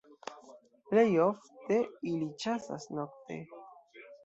[0.93, 1.79] Plej ofte
[2.13, 3.41] ili ĉasas nokte.